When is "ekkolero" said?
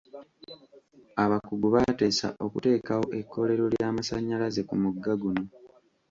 3.19-3.63